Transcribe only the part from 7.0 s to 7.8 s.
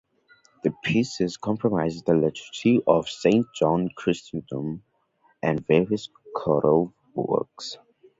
works.